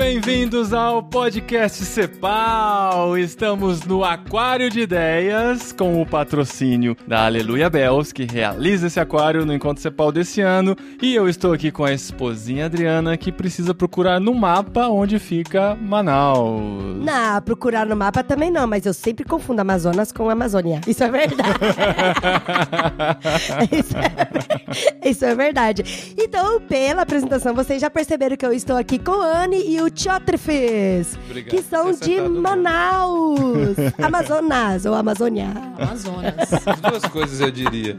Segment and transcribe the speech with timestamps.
[0.00, 3.18] Bem-vindos ao podcast Cepal.
[3.18, 9.44] Estamos no Aquário de Ideias com o patrocínio da Aleluia Bells, que realiza esse aquário
[9.44, 10.74] no Encontro Cepal desse ano.
[11.02, 15.74] E eu estou aqui com a esposinha Adriana, que precisa procurar no mapa onde fica
[15.74, 16.96] Manaus.
[17.04, 20.80] Não, procurar no mapa também não, mas eu sempre confundo Amazonas com Amazônia.
[20.86, 21.58] Isso é verdade.
[23.70, 26.14] isso, é, isso é verdade.
[26.18, 29.89] Então, pela apresentação, vocês já perceberam que eu estou aqui com a Anne e o
[29.90, 35.48] Tiotrefes, Obrigado que são de Manaus, Amazonas ou Amazônia.
[35.78, 36.34] Amazonas.
[36.66, 37.98] As duas coisas eu diria.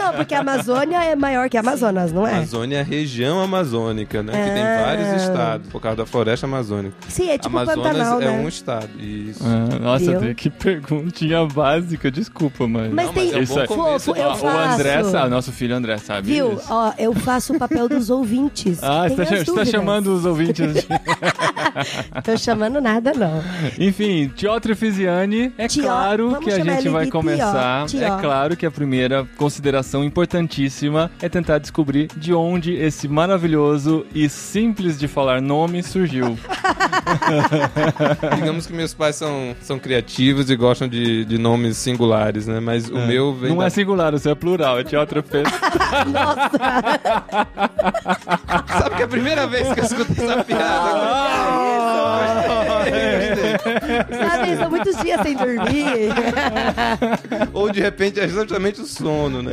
[0.00, 2.34] Não, porque a Amazônia é maior que Amazonas, não é?
[2.36, 4.32] Amazônia é a região amazônica, né?
[4.32, 4.82] Que tem É.
[4.84, 6.94] vários estados, por causa da floresta amazônica.
[7.08, 8.30] Sim, é tipo Amazonas Pantanal, é né?
[8.44, 8.88] um estado.
[8.98, 9.42] Isso.
[9.44, 12.92] Ah, nossa, que perguntinha básica, desculpa, mas.
[12.92, 13.24] Mas Não, tem.
[13.26, 13.66] mas é um Isso bom aí.
[13.68, 14.04] começo.
[14.06, 14.46] Fofo, eu Ó, faço.
[14.46, 16.32] o André sabe, nosso filho André sabe.
[16.32, 16.54] Viu?
[16.56, 16.66] disso.
[16.70, 18.82] Ó, eu faço o papel dos ouvintes.
[18.82, 20.86] Ah, você tá, tá chamando os ouvintes de.
[22.24, 23.42] Tô chamando nada, não.
[23.78, 27.86] Enfim, Tiotro Fisiani, é Tió, claro que a gente vai começar.
[27.86, 28.02] Tió.
[28.02, 34.28] É claro que a primeira consideração importantíssima é tentar descobrir de onde esse maravilhoso e
[34.28, 36.38] simples de falar nome surgiu.
[38.36, 42.60] Digamos que meus pais são, são criativos e gostam de, de nomes singulares, né?
[42.60, 43.66] Mas o meu vem Não da...
[43.66, 45.48] é singular, o seu é plural, é Tiotro Fez.
[48.68, 50.71] Sabe que é a primeira vez que eu escuto essa piada.
[54.18, 56.12] Sabe, são muitos dias sem dormir.
[57.52, 59.52] Ou de repente é justamente o sono, né?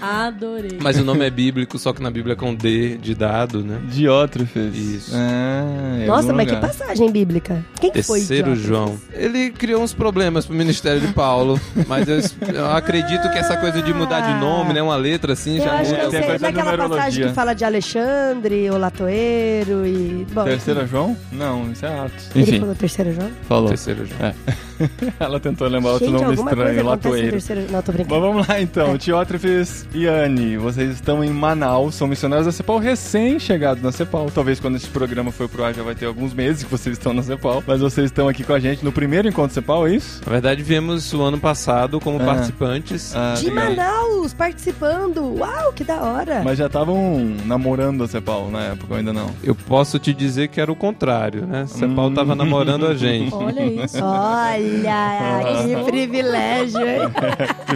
[0.00, 0.78] Adorei.
[0.80, 3.80] Mas o nome é bíblico, só que na Bíblia é com D de dado, né?
[3.84, 4.74] Diótrofes.
[4.76, 5.12] Isso.
[5.14, 7.64] Ah, em Nossa, mas que passagem bíblica.
[7.80, 8.68] Quem que foi Terceiro Diótrefes?
[8.68, 8.98] João.
[9.12, 12.18] Ele criou uns problemas pro ministério de Paulo, mas eu,
[12.54, 14.82] eu acredito que essa coisa de mudar de nome, né?
[14.82, 16.02] Uma letra assim, Eu já acho que muda.
[16.04, 20.26] eu Tem sei, coisa da naquela passagem que fala de Alexandre, o Latoeiro e...
[20.32, 21.16] Bom, Terceira João?
[21.32, 22.30] Não, isso é Atos.
[22.34, 23.30] Ele Enfim, falou terceiro João?
[23.48, 23.68] falou.
[23.68, 24.34] Terceiro João.
[25.18, 27.30] Ela tentou lembrar outro Gente, nome alguma coisa estranho, Latoeiro.
[27.30, 27.72] terceiro...
[27.72, 28.98] Não, tô Mas vamos lá então, É.
[28.98, 34.30] Tiótrefes e Anne, vocês estão em Manaus, são missionários da CEPAL, recém-chegados na CEPAL.
[34.34, 37.12] Talvez quando esse programa for pro ar já vai ter alguns meses que vocês estão
[37.12, 40.20] na CEPAL, mas vocês estão aqui com a gente no primeiro encontro CEPAL, é isso?
[40.26, 42.24] Na verdade, viemos o ano passado como Ah.
[42.24, 43.14] participantes.
[43.14, 43.64] Ah, De legal.
[43.70, 45.36] Manaus, participando.
[45.38, 46.42] Uau, que da hora.
[46.44, 49.30] Mas já estavam namorando a CEPAL na época, ou ainda não?
[49.42, 51.66] Eu posso te dizer que era o contrário, né?
[51.66, 52.14] Cepal Hum.
[52.14, 53.34] tava namorando a gente.
[53.34, 53.98] Olha isso.
[54.02, 57.10] Olha, que privilégio, hein?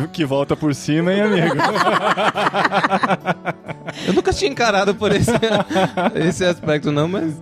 [0.12, 1.56] Que- volta por cima, hein, amigo?
[4.06, 5.30] Eu nunca tinha encarado por esse,
[6.14, 7.34] esse aspecto, não, mas.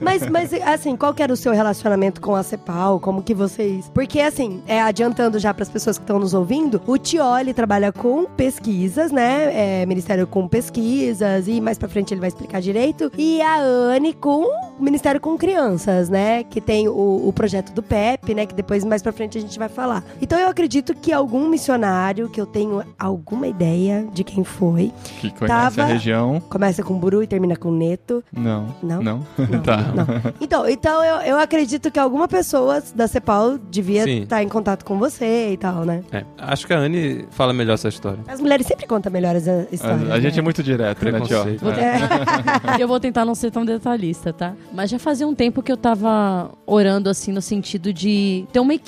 [0.00, 3.00] Mas, mas, assim, qual que era o seu relacionamento com a CEPAL?
[3.00, 3.90] Como que vocês...
[3.94, 7.54] Porque, assim, é, adiantando já para as pessoas que estão nos ouvindo, o Tió, ele
[7.54, 9.82] trabalha com pesquisas, né?
[9.82, 13.10] É, Ministério com pesquisas, e mais pra frente ele vai explicar direito.
[13.16, 14.46] E a Anne com
[14.78, 16.44] Ministério com crianças, né?
[16.44, 18.46] Que tem o, o projeto do PEP, né?
[18.46, 20.04] Que depois, mais pra frente, a gente vai falar.
[20.22, 25.30] Então, eu acredito que algum missionário, que eu tenho alguma ideia de quem foi, Que
[25.30, 26.40] conhece Tava- a região.
[26.48, 28.22] começa com Buru e termina com Neto.
[28.32, 28.66] Não.
[28.82, 29.02] Não?
[29.02, 29.20] Não?
[29.36, 29.76] Não, tá.
[29.78, 30.32] não.
[30.40, 34.22] Então, então eu, eu acredito que alguma pessoa da CEPAL devia Sim.
[34.22, 36.02] estar em contato com você e tal, né?
[36.12, 38.20] É, acho que a Anne fala melhor essa história.
[38.28, 40.08] As mulheres sempre contam melhores a- histórias.
[40.10, 40.38] A, a gente né?
[40.38, 41.36] é muito direto, né, Tio?
[41.70, 42.78] É.
[42.80, 44.54] Eu vou tentar não ser tão detalhista, tá?
[44.72, 48.74] Mas já fazia um tempo que eu tava orando, assim, no sentido de ter uma
[48.74, 48.83] equipe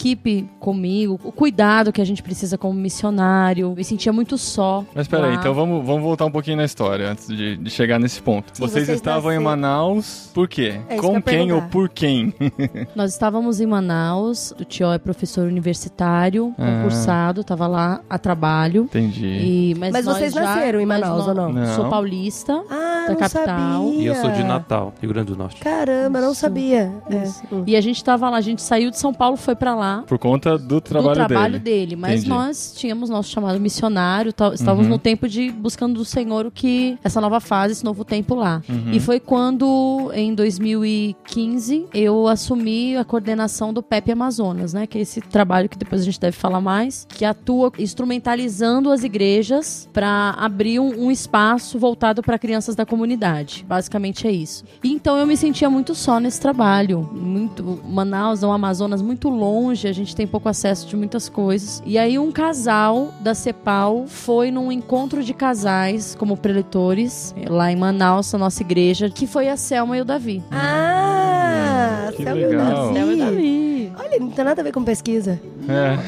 [0.61, 3.75] comigo, o cuidado que a gente precisa como missionário.
[3.77, 4.85] Me sentia muito só.
[4.95, 5.41] Mas peraí, lá.
[5.41, 8.51] então vamos, vamos voltar um pouquinho na história antes de, de chegar nesse ponto.
[8.53, 10.81] Sim, vocês, vocês estavam em nasceram- Manaus por quê?
[10.89, 12.35] É que eu Com ia quem ou por quem?
[12.95, 16.65] Nós estávamos em Manaus, o Tio é professor universitário, Ah.
[16.83, 18.83] concursado, tava lá a trabalho.
[18.85, 19.27] Entendi.
[19.27, 21.53] E, mas Mas vocês já- nasceram em Manaus, ou não?
[21.53, 21.75] Não.
[21.75, 22.53] Sou paulista.
[22.71, 23.45] Ah, da não capital.
[23.85, 24.03] sabia.
[24.03, 25.61] E eu sou de Natal, Rio Grande do Norte.
[25.61, 26.41] Caramba, não Isso.
[26.41, 26.93] sabia.
[27.11, 27.25] É.
[27.67, 29.86] E a gente tava lá, a gente saiu de São Paulo, foi pra lá.
[30.07, 31.87] Por conta do trabalho, do trabalho dele.
[31.87, 31.97] dele.
[31.97, 32.29] Mas Entendi.
[32.29, 34.93] nós tínhamos nosso chamado missionário, tá- estávamos Uhum.
[34.93, 38.63] no tempo de buscando do Senhor o que essa nova fase, esse novo tempo lá.
[38.69, 38.93] Uhum.
[38.93, 44.87] E foi quando, em 2015, eu assumi a coordenação do PEP Amazonas, né?
[44.87, 49.03] Que é esse trabalho que depois a gente deve falar mais, que atua instrumentalizando as
[49.05, 53.65] igrejas para abrir um, um espaço voltado para crianças da comunidade.
[53.69, 54.65] Basicamente é isso.
[54.83, 57.09] E então eu me sentia muito só nesse trabalho.
[57.13, 61.83] Muito Manaus é um Amazonas muito longe, a gente tem pouco acesso de muitas coisas.
[61.85, 67.77] E aí um casal da CEPAL foi num encontro de casais como preletores lá em
[67.77, 70.43] Manaus, a nossa igreja, que foi a Selma e o Davi.
[70.51, 72.67] Ah, Que Selma e o legal.
[72.67, 72.95] Davi.
[72.95, 73.93] Selma e o Davi.
[73.99, 75.41] Olha não tem nada a ver com pesquisa.
[75.69, 75.99] É.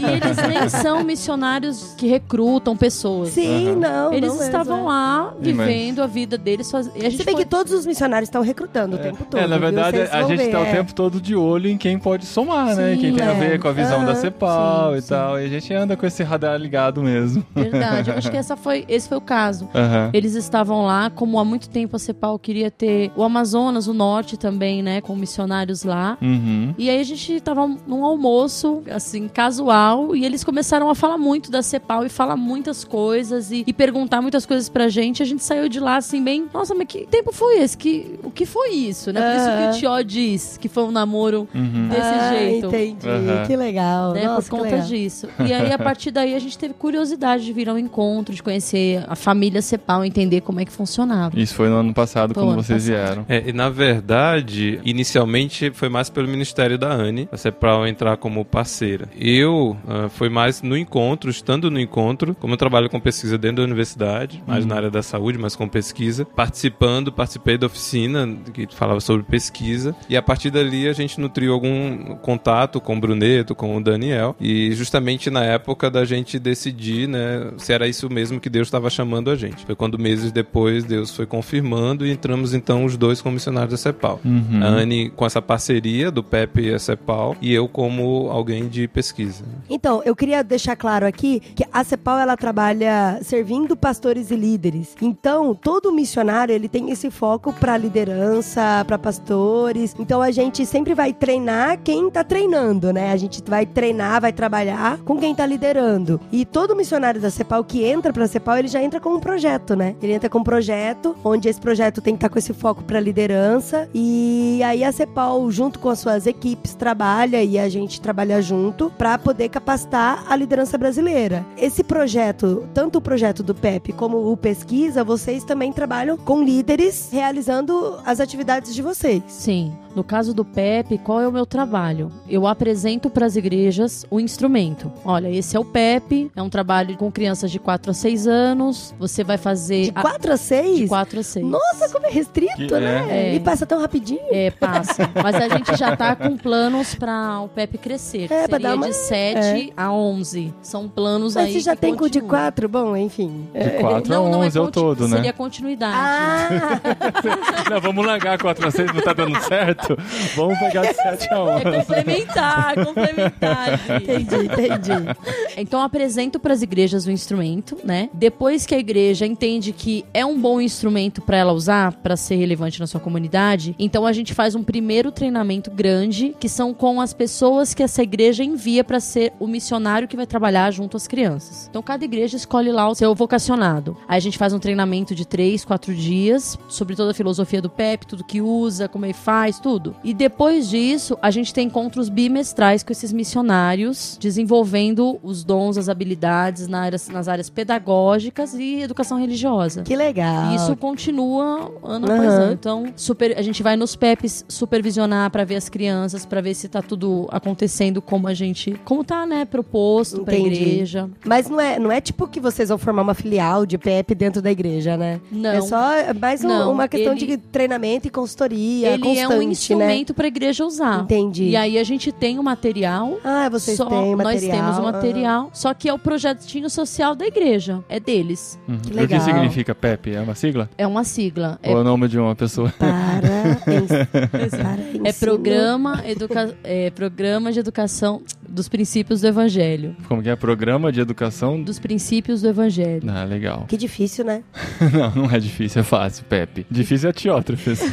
[0.00, 3.30] E eles nem são missionários que recrutam pessoas.
[3.30, 3.76] Sim, Aham.
[3.76, 4.12] não.
[4.12, 4.82] Eles não mesmo, estavam é.
[4.88, 6.70] lá Sim, mas- vivendo a vida deles.
[6.70, 6.86] Faz...
[6.94, 9.40] E a gente Se bem foi- que todos os missionários estão recrutando o tempo todo.
[9.40, 10.72] É, na verdade, a gente ver, tá o é.
[10.72, 12.94] tempo todo de olho em quem pode somar, né?
[12.94, 13.34] Sim, Quem tem a é.
[13.34, 15.08] ver com a visão da Aham, CEPAL sim, e sim.
[15.08, 15.40] tal.
[15.40, 17.44] E a gente anda com esse radar ligado mesmo.
[17.54, 19.68] Verdade, eu acho que essa foi, esse foi o caso.
[19.74, 20.10] Aham.
[20.12, 24.36] Eles estavam lá, como há muito tempo a CEPAL queria ter o Amazonas, o Norte
[24.36, 26.16] também, né, com missionários lá.
[26.20, 26.74] Uhum.
[26.78, 31.50] E aí a gente tava num almoço, assim, casual, e eles começaram a falar muito
[31.50, 35.22] da CEPAL e falar muitas coisas e, e perguntar muitas coisas pra gente.
[35.22, 37.76] A gente saiu de lá assim, bem, nossa, mas que tempo foi esse?
[37.76, 39.20] Que, o que foi isso, né?
[39.20, 41.88] Por isso que o Tió diz que foi um namoro Uhum.
[41.88, 42.66] desse ah, jeito.
[42.66, 43.06] entendi.
[43.46, 44.12] Que legal.
[44.12, 44.86] né, Nossa, por conta legal.
[44.86, 45.28] disso.
[45.46, 49.04] E aí, a partir daí, a gente teve curiosidade de vir ao encontro, de conhecer
[49.08, 51.38] a família Cepal, entender como é que funcionava.
[51.38, 53.04] Isso foi no ano passado, Foi quando ano vocês passado.
[53.06, 53.26] vieram.
[53.28, 58.44] É, e na verdade, inicialmente foi mais pelo Ministério da ANE, a CEPRAL entrar como
[58.86, 59.08] parceira.
[59.18, 63.56] Eu ah, foi mais no encontro, estando no encontro, como eu trabalho com pesquisa dentro
[63.56, 68.66] da universidade, mais na área da saúde, mas com pesquisa, participando, participei da oficina que
[68.74, 73.54] falava sobre pesquisa, e a partir dali a gente nutriu algum contato com o Bruneto,
[73.54, 78.40] com o Daniel, e justamente na época da gente decidir, né, se era isso mesmo
[78.40, 79.64] que Deus estava chamando a gente.
[79.64, 83.76] Foi quando meses depois Deus foi confirmando e entramos então os dois como missionários da
[83.76, 84.20] CEPAL.
[84.24, 84.60] Uhum.
[84.62, 88.75] A Anne com essa parceria do Pepe e a CEPAL e eu como alguém de
[88.88, 89.44] pesquisa.
[89.70, 94.94] Então, eu queria deixar claro aqui que a CEPAL ela trabalha servindo pastores e líderes.
[95.00, 99.94] Então, todo missionário ele tem esse foco para liderança, para pastores.
[99.98, 103.12] Então, a gente sempre vai treinar quem tá treinando, né?
[103.12, 106.20] A gente vai treinar, vai trabalhar com quem tá liderando.
[106.32, 109.76] E todo missionário da CEPAL que entra pra CEPAL, ele já entra com um projeto,
[109.76, 109.94] né?
[110.02, 112.98] Ele entra com um projeto, onde esse projeto tem que estar com esse foco pra
[112.98, 113.88] liderança.
[113.94, 118.55] E aí a CEPAL, junto com as suas equipes, trabalha e a gente trabalha junto
[118.98, 121.44] pra poder capacitar a liderança brasileira.
[121.56, 127.08] Esse projeto, tanto o projeto do PEP como o Pesquisa, vocês também trabalham com líderes
[127.12, 129.22] realizando as atividades de vocês.
[129.28, 129.72] Sim.
[129.94, 132.12] No caso do PEP, qual é o meu trabalho?
[132.28, 134.92] Eu apresento para as igrejas o instrumento.
[135.04, 138.94] Olha, esse é o PEP, é um trabalho com crianças de 4 a 6 anos.
[138.98, 139.84] Você vai fazer.
[139.84, 140.76] De a- 4 a 6?
[140.80, 141.46] de 4 a 6.
[141.46, 143.06] Nossa, como é restrito, Que- né?
[143.10, 143.34] é.
[143.36, 144.20] E passa tão rapidinho.
[144.30, 145.08] É, passa.
[145.22, 148.30] Mas a gente já tá com planos para o PEP crescer.
[148.30, 150.54] É, pra Seria dar uma- de 7 a 11.
[150.62, 151.52] São planos Mas aí.
[151.54, 152.28] você já tem com de continuam.
[152.42, 152.68] 4?
[152.68, 153.46] Bom, enfim.
[153.52, 155.16] De 4 a Não, não 11 é o conti- todo, né?
[155.16, 155.96] Seria continuidade.
[155.96, 156.80] Ah,
[157.70, 159.96] Não, vamos largar 4 a 6, não tá dando certo?
[160.34, 161.66] Vamos pegar de 7 a 11.
[161.66, 163.78] É complementar, complementar.
[163.86, 163.94] Gi.
[164.02, 165.16] entendi, entendi.
[165.56, 168.08] Então eu apresento para as igrejas o instrumento, né?
[168.12, 172.36] Depois que a igreja entende que é um bom instrumento para ela usar, para ser
[172.36, 177.00] relevante na sua comunidade, então a gente faz um primeiro treinamento grande, que são com
[177.00, 181.06] as pessoas que essa igreja envia para ser o missionário que vai trabalhar junto às
[181.06, 181.66] crianças.
[181.68, 183.96] Então cada igreja escolhe lá o seu vocacionado.
[184.08, 187.70] Aí a gente faz um treinamento de três, quatro dias sobre toda a filosofia do
[187.70, 189.94] PEP, tudo que usa, como ele faz, tudo.
[190.02, 195.88] E depois disso, a gente tem encontros bimestrais com esses missionários, desenvolvendo os dons, as
[195.88, 199.82] habilidades na área- nas áreas pedagógicas e educação religiosa.
[199.82, 200.52] Que legal.
[200.52, 202.14] E isso continua ano Aham.
[202.16, 202.52] após ano.
[202.52, 206.68] Então, super- a gente vai nos PEPs supervisionar para ver as crianças, para ver se
[206.68, 211.08] tá tudo acontecendo como a gente, como tá, né, proposto para igreja.
[211.24, 214.40] Mas não é, não é tipo que vocês vão formar uma filial de PEP dentro
[214.42, 215.20] da igreja, né?
[215.30, 215.50] Não.
[215.50, 215.80] É só
[216.20, 219.44] mais um- Não, uma questão ele- de treinamento e consultoria Ele constante, é um né?
[219.44, 221.02] instrumento para a igreja usar.
[221.02, 221.44] Entendi.
[221.44, 224.24] E aí a gente tem o material Ah, vocês só, têm material.
[224.24, 224.92] Nós temos o ah.
[224.92, 227.82] material, só que é o projetinho social da igreja.
[227.88, 228.58] É deles.
[228.68, 228.78] Uhum.
[228.78, 229.20] Que O que legal.
[229.20, 230.14] significa PEP?
[230.14, 230.68] É uma sigla?
[230.76, 231.58] É uma sigla.
[231.62, 232.72] É, Ou é o nome de uma pessoa?
[232.78, 238.15] Para, ens- para é programa, educa, é programa de educação
[238.56, 239.94] dos princípios do evangelho.
[240.08, 240.34] Como que é?
[240.34, 241.62] Programa de educação?
[241.62, 243.02] Dos princípios do evangelho.
[243.06, 243.66] Ah, legal.
[243.68, 244.42] Que difícil, né?
[244.96, 246.66] Não, não é difícil, é fácil, Pepe.
[246.70, 247.80] Difícil é Teótrofes.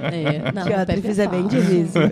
[0.00, 2.02] É, não, Pepe difícil é bem difícil.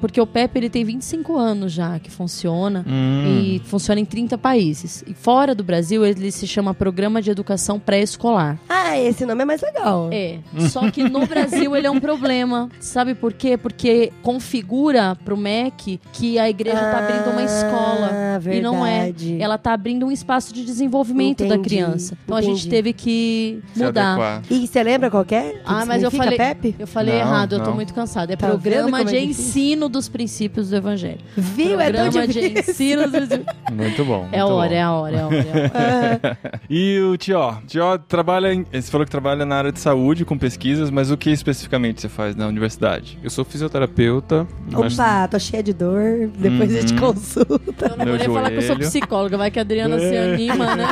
[0.00, 2.84] Porque o PEP ele tem 25 anos já que funciona.
[2.86, 3.24] Hum.
[3.42, 5.04] E funciona em 30 países.
[5.06, 8.58] E fora do Brasil, ele se chama Programa de Educação Pré-Escolar.
[8.68, 10.10] Ah, esse nome é mais legal.
[10.12, 10.38] É.
[10.68, 12.68] Só que no Brasil ele é um problema.
[12.80, 13.56] Sabe por quê?
[13.56, 18.10] Porque configura pro MEC que a igreja tá abrindo uma escola.
[18.12, 19.04] Ah, E não é.
[19.04, 19.40] verdade.
[19.40, 22.16] Ela tá abrindo um espaço de desenvolvimento da Entendi, criança.
[22.24, 22.70] Então a gente entendi.
[22.70, 24.42] teve que mudar.
[24.50, 25.60] E é lembra qual que é?
[25.64, 26.74] Ah, mas eu falei, PEP?
[26.78, 27.74] eu falei Não, errado, eu tô não.
[27.74, 28.32] muito cansada.
[28.32, 29.44] É Tá Programa é de difícil?
[29.44, 31.18] ensino dos princípios do Evangelho.
[31.36, 31.80] Viu?
[31.80, 33.56] É tão Programa de ensino dos princípios.
[33.72, 34.28] Muito bom.
[34.32, 34.74] É muito hora, bom.
[34.74, 35.36] é a hora, é a hora.
[35.36, 36.38] É a hora.
[36.68, 37.54] E o Tió?
[37.66, 38.64] Tió trabalha em.
[38.72, 42.08] Você falou que trabalha na área de saúde com pesquisas, mas o que especificamente você
[42.08, 43.18] faz na universidade?
[43.22, 46.28] Eu sou fisioterapeuta, mas Opa, tô cheia de dor.
[46.38, 46.98] Depois a gente Uhum.
[47.00, 47.86] consulta.
[47.90, 50.34] Eu não vou nem falar que eu sou psicóloga, vai que a Adriana se É.
[50.34, 50.86] anima, né?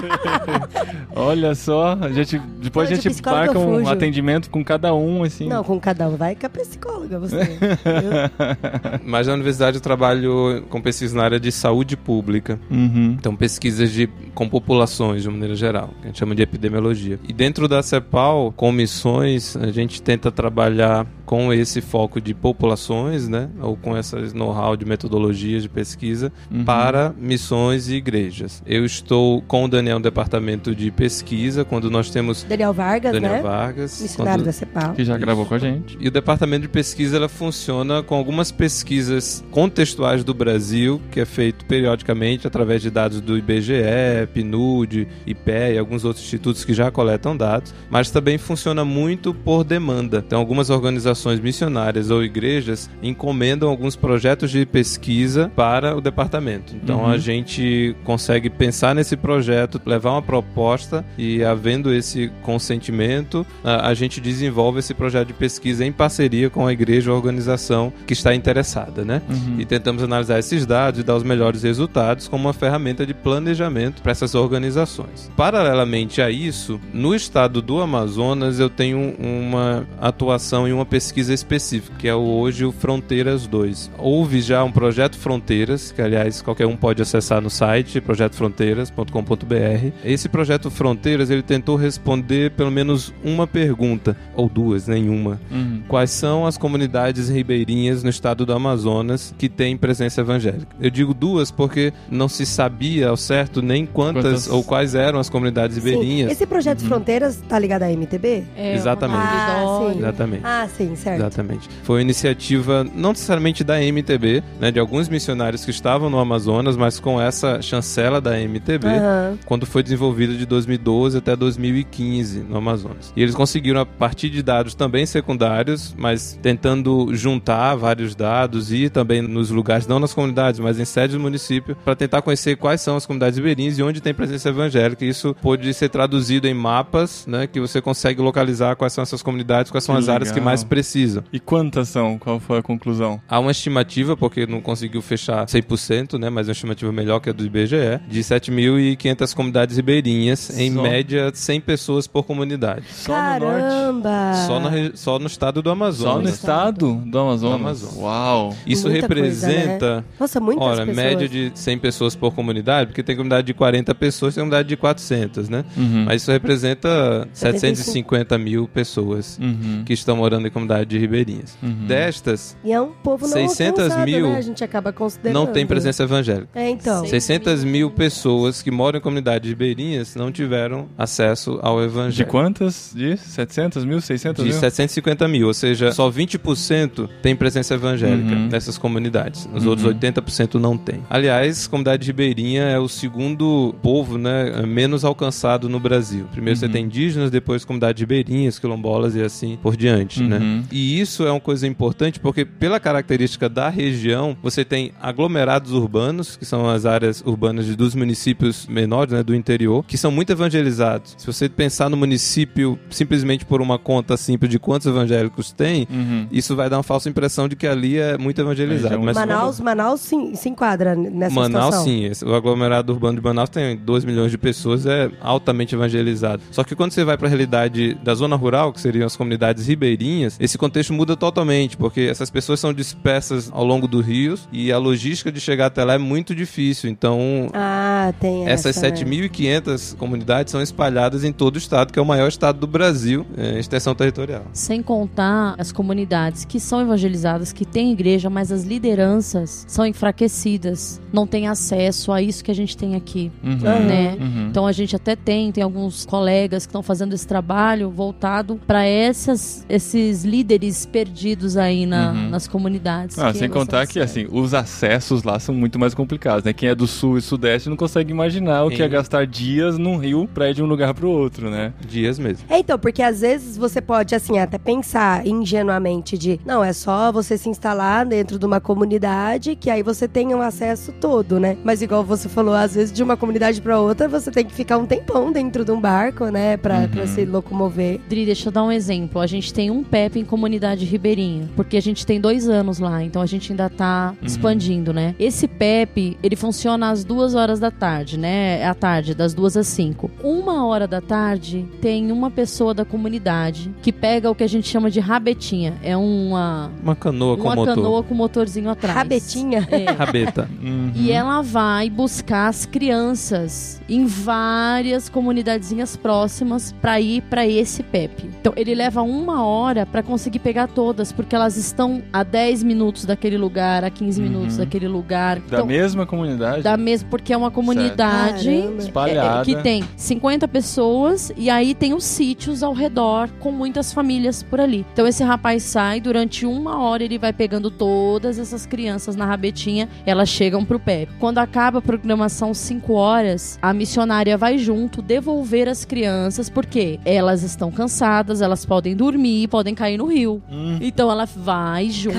[1.16, 5.48] Olha só, a gente, depois Não, a gente marca um atendimento com cada um, assim.
[5.48, 6.16] Não, com cada um.
[6.16, 7.36] Vai com a psicóloga, você.
[9.04, 12.58] Mas na universidade eu trabalho com pesquisa na área de saúde pública.
[12.70, 13.16] Uhum.
[13.18, 17.18] Então, pesquisas de, com populações, de maneira geral, que a gente chama de epidemiologia.
[17.28, 23.28] E dentro da CEPAL, com missões, a gente tenta trabalhar com esse foco de populações,
[23.28, 23.48] né?
[23.60, 26.64] Ou com essas know-how de metodologias de pesquisa Uhum.
[26.64, 28.62] para missões e igrejas.
[28.66, 33.32] Eu estou com o Daniel no departamento de pesquisa, quando nós temos Daniel Vargas, Daniel
[33.34, 33.42] né?
[33.42, 34.00] Vargas.
[34.00, 34.92] Missionário quando- da CEPAL.
[34.94, 35.96] Que já gravou com a gente.
[36.00, 41.24] e o departamento de pesquisa ela funciona com algumas pesquisas contextuais do Brasil, que é
[41.26, 46.90] feito periodicamente através de dados do IBGE, PNUD, IPE e alguns outros institutos que já
[46.90, 50.22] coletam dados, mas também funciona muito por demanda.
[50.26, 56.74] Então, algumas organizações missionárias ou igrejas encomendam alguns projetos de pesquisa para o departamento.
[56.74, 57.06] Então, Uhum.
[57.10, 63.94] a gente consegue pensar nesse projeto, levar uma proposta e, havendo esse consentimento, a, a
[63.94, 68.34] gente desenvolve esse projeto de pesquisa em parceria com a igreja ou organização que está
[68.34, 69.20] interessada, né?
[69.28, 69.56] Uhum.
[69.58, 74.02] E tentamos analisar esses dados e dar os melhores resultados como uma ferramenta de planejamento
[74.02, 75.30] para essas organizações.
[75.36, 81.96] Paralelamente a isso, no estado do Amazonas eu tenho uma atuação em uma pesquisa específica,
[81.98, 83.63] que é hoje o Fronteiras 2.
[83.98, 89.92] Houve já um projeto Fronteiras, que aliás qualquer um pode acessar no site projetofronteiras.com.br.
[90.04, 95.40] Esse projeto Fronteiras ele tentou responder pelo menos uma pergunta ou duas, nenhuma.
[95.50, 95.82] Uhum.
[95.88, 100.66] Quais são as comunidades ribeirinhas no estado do Amazonas que têm presença evangélica?
[100.80, 105.18] Eu digo duas porque não se sabia ao certo nem quantas, Quantas- ou quais eram
[105.18, 105.82] as comunidades Sim.
[105.90, 106.32] ribeirinhas.
[106.32, 108.44] Esse projeto Fronteiras tá ligado à MTB?
[108.56, 109.20] É, Exatamente.
[109.20, 109.98] Ah, sim.
[109.98, 110.40] Exatamente.
[110.44, 111.20] Ah, sim, certo.
[111.20, 111.68] Exatamente.
[111.82, 116.76] Foi uma iniciativa não necessariamente da MTB, né, de alguns missionários que estavam no Amazonas,
[116.76, 119.38] mas com essa chancela da MTB, Aham.
[119.44, 123.12] quando foi desenvolvido de 2012 até 2015 no Amazonas.
[123.14, 128.88] E eles conseguiram, a partir de dados também secundários, mas tentando juntar vários dados e
[128.88, 132.80] também nos lugares, não nas comunidades, mas em sedes do município, para tentar conhecer quais
[132.80, 135.04] são as comunidades ribeirinhas e onde tem presença evangélica.
[135.04, 139.70] Isso pôde ser traduzido em mapas, né, que você consegue localizar quais são essas comunidades,
[139.70, 140.44] quais são Que as áreas que legal.
[140.46, 141.22] mais precisam.
[141.32, 142.18] E quantas são?
[142.18, 143.20] Qual foi a conclusão?
[143.28, 147.32] Há uma estimativa, porque não conseguiu fechar 100%, né, mas uma estimativa melhor que a
[147.32, 150.82] do IBGE, de 7.500 comunidades ribeirinhas, em Só?
[150.82, 152.84] média 100 pessoas por comunidade.
[152.90, 153.40] Só no norte?
[153.40, 154.32] Caramba!
[154.46, 156.14] Só, na re- só no estado do Amazonas.
[156.14, 157.40] Só no estado do Amazonas?
[157.40, 157.48] Do
[157.88, 157.96] Amazonas.
[157.96, 158.56] Uau!
[158.66, 160.96] Isso Muita coisa, representa, Nossa, muitas ora, pessoas.
[160.96, 164.76] média de 100 pessoas por comunidade, porque tem comunidade de 40 pessoas, tem comunidade de
[164.76, 165.64] 400, né?
[165.76, 166.04] Uhum.
[166.06, 167.64] Mas isso representa 75.
[167.84, 169.82] 750 mil pessoas Uhum.
[169.84, 171.56] que estão morando em comunidade de ribeirinhas.
[171.62, 171.86] Uhum.
[171.86, 174.38] Destas, E é um povo 600 alcançado, mil né?
[174.38, 175.34] A gente acaba considerando.
[175.34, 176.48] não tem presença evangélica.
[176.54, 177.00] É, então.
[177.00, 177.20] Sei.
[177.20, 182.28] 600 mil pessoas que moram em comunidades ribeirinhas não tiveram acesso ao De evangelho.
[182.28, 182.92] quantas?
[182.94, 184.00] De 700 mil?
[184.00, 184.58] 600 De mil?
[184.60, 188.48] 750 mil, ou seja, só 20% tem presença evangélica Uhum.
[188.50, 189.48] nessas comunidades.
[189.54, 189.70] Os Uhum.
[189.70, 191.02] outros 80% não tem.
[191.08, 196.26] Aliás, comunidade ribeirinha é o segundo povo né, menos alcançado no Brasil.
[196.32, 196.72] Primeiro você Uhum.
[196.72, 200.22] tem indígenas, depois comunidades ribeirinhas, quilombolas e assim por diante.
[200.22, 200.38] Né?
[200.38, 200.62] Uhum.
[200.70, 206.36] E isso é uma coisa importante porque, pela característica da região, você tem aglomerados urbanos,
[206.36, 210.30] que são as áreas urbanas de- dos municípios menores, né, do interior, que são muito
[210.30, 211.14] evangelizados.
[211.18, 216.26] Se você pensar no município simplesmente por uma conta simples de quantos evangélicos tem, Uhum.
[216.30, 219.00] isso vai dar uma falsa impressão de que ali é muito evangelizado.
[219.00, 221.84] Mas Manaus, Manaus se, se enquadra nessa Manaus, situação.
[221.84, 222.04] sim.
[222.04, 226.42] Esse- O aglomerado urbano de Manaus tem 2 milhões de pessoas, é altamente evangelizado.
[226.50, 229.66] Só que quando você vai para a realidade da zona rural, que seriam as comunidades
[229.66, 233.13] ribeirinhas, esse contexto muda totalmente, porque essas pessoas são dispersas
[233.52, 236.88] ao longo dos rios e a logística de chegar até lá é muito difícil.
[236.90, 238.96] Então, Ah, tem essas essa, né?
[238.96, 243.26] 7.500 comunidades são espalhadas em todo o estado, que é o maior estado do Brasil
[243.36, 244.44] é, em extensão territorial.
[244.52, 251.00] Sem contar as comunidades que são evangelizadas, que têm igreja, mas as lideranças são enfraquecidas,
[251.12, 253.56] não têm acesso a isso que a gente tem aqui, Uhum.
[253.58, 254.16] né?
[254.20, 254.46] Uhum.
[254.50, 258.84] Então a gente até tem, tem alguns colegas que estão fazendo esse trabalho voltado para
[258.84, 262.28] essas esses líderes perdidos aí na- Uhum.
[262.30, 263.03] nas comunidades.
[263.18, 266.52] Ah, que sem contar que, assim, os acessos lá são muito mais complicados, né?
[266.52, 268.92] Quem é do sul e sudeste não consegue imaginar o que é Sim.
[268.92, 271.72] gastar dias num rio pra ir de um lugar pro outro, né?
[271.86, 272.44] Dias mesmo.
[272.48, 277.12] É, então, porque às vezes você pode, assim, até pensar ingenuamente de, não, é só
[277.12, 281.56] você se instalar dentro de uma comunidade que aí você tem um acesso todo, né?
[281.64, 284.78] Mas igual você falou, às vezes de uma comunidade pra outra você tem que ficar
[284.78, 286.56] um tempão dentro de um barco, né?
[286.56, 288.00] Pra, pra se locomover.
[288.08, 289.20] Dri, deixa eu dar um exemplo.
[289.20, 292.83] A gente tem um PEP em comunidade ribeirinha, porque a gente tem dois anos lá,
[293.02, 295.14] então a gente ainda tá expandindo, né?
[295.18, 298.64] Esse PEP, ele funciona às duas horas da tarde, né?
[298.66, 300.10] À tarde, das duas às cinco.
[300.22, 304.68] Uma hora da tarde, tem uma pessoa da comunidade que pega o que a gente
[304.68, 305.74] chama de rabetinha.
[305.82, 307.74] É uma, Uma canoa com uma motor.
[307.74, 308.94] canoa com motorzinho atrás.
[308.96, 309.66] Rabetinha?
[309.70, 309.90] É.
[309.92, 310.48] Rabeta.
[310.62, 310.92] Uhum.
[310.94, 318.30] E ela vai buscar as crianças em várias comunidadezinhas próximas pra ir pra esse PEP.
[318.40, 322.73] Então ele leva uma hora pra conseguir pegar todas, porque elas estão a 10 minutos
[323.06, 325.38] daquele lugar, a 15 minutos daquele lugar.
[325.40, 326.62] Da Então, mesma comunidade?
[326.62, 328.50] da mesma, porque é uma comunidade.
[328.78, 329.38] Espalhada.
[329.38, 333.92] é, é, que tem 50 pessoas e aí tem os sítios ao redor com muitas
[333.92, 334.84] famílias por ali.
[334.92, 339.88] Então esse rapaz sai, durante uma hora ele vai pegando todas essas crianças na rabetinha,
[340.06, 341.10] elas chegam pro PEP.
[341.18, 347.42] Quando acaba a programação 5 horas, a missionária vai junto devolver as crianças, porque elas
[347.42, 350.42] estão cansadas, elas podem dormir, podem cair no rio.
[350.50, 350.78] Hum.
[350.80, 352.14] Então ela vai junto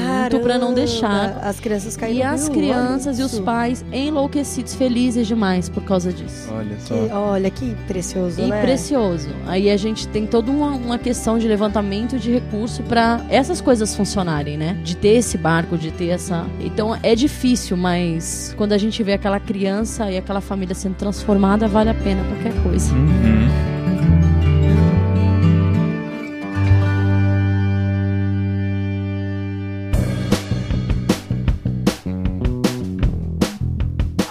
[0.46, 5.68] pra não deixar As crianças caíram e as crianças e os pais enlouquecidos, felizes demais
[5.70, 6.50] por causa disso.
[6.54, 6.94] Olha só.
[6.96, 8.62] Que- olha que precioso, E né?
[8.62, 9.30] precioso.
[9.48, 13.96] Aí a gente tem toda uma, uma questão de levantamento de recurso pra essas coisas
[13.96, 14.78] funcionarem, né?
[14.84, 16.46] De ter esse barco, de ter essa.
[16.60, 21.68] Então é difícil, mas quando a gente vê aquela criança e aquela família sendo transformada,
[21.68, 22.94] vale a pena qualquer coisa.
[22.94, 23.75] Uhum.